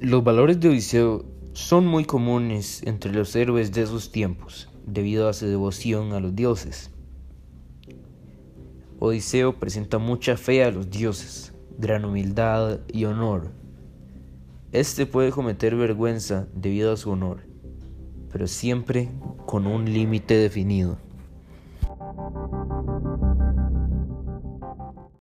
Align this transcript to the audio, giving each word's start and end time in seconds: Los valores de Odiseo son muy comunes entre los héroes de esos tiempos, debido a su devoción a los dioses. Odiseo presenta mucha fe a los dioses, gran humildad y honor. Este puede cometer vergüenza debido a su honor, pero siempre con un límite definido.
Los 0.00 0.24
valores 0.24 0.58
de 0.58 0.70
Odiseo 0.70 1.26
son 1.52 1.86
muy 1.86 2.06
comunes 2.06 2.82
entre 2.86 3.12
los 3.12 3.36
héroes 3.36 3.70
de 3.70 3.82
esos 3.82 4.10
tiempos, 4.10 4.70
debido 4.86 5.28
a 5.28 5.34
su 5.34 5.46
devoción 5.46 6.14
a 6.14 6.20
los 6.20 6.34
dioses. 6.34 6.90
Odiseo 8.98 9.56
presenta 9.56 9.98
mucha 9.98 10.38
fe 10.38 10.64
a 10.64 10.70
los 10.70 10.88
dioses, 10.88 11.52
gran 11.76 12.06
humildad 12.06 12.80
y 12.90 13.04
honor. 13.04 13.50
Este 14.72 15.04
puede 15.04 15.32
cometer 15.32 15.76
vergüenza 15.76 16.46
debido 16.54 16.94
a 16.94 16.96
su 16.96 17.10
honor, 17.10 17.42
pero 18.32 18.46
siempre 18.46 19.10
con 19.44 19.66
un 19.66 19.84
límite 19.84 20.34
definido. 20.38 20.96